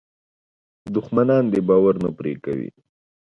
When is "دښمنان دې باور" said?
0.95-1.95